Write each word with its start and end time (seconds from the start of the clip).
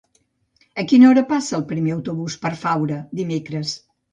A 0.83 0.85
quina 0.91 1.07
hora 1.09 1.23
passa 1.33 1.53
el 1.59 1.67
primer 1.73 1.93
autobús 1.99 2.41
per 2.47 2.53
Faura 2.65 3.01
dimecres? 3.21 3.79